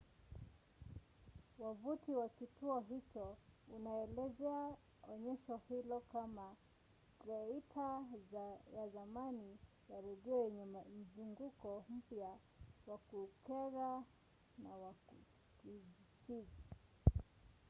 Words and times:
wavuti 1.59 2.13
wa 2.15 2.29
kituo 2.29 2.79
hicho 2.79 3.37
unaelezea 3.75 4.71
onyesho 5.03 5.61
hilo 5.69 5.99
kama 5.99 6.55
thieta 7.23 8.05
ya 8.75 8.89
zamani 8.89 9.57
ya 9.89 10.01
redio 10.01 10.43
yenye 10.45 10.65
mzunguko 11.01 11.85
mpya 11.89 12.37
wa 12.87 12.97
kukera 12.97 14.03
na 14.57 14.75
wa 14.77 14.93
kichizi! 15.61 16.63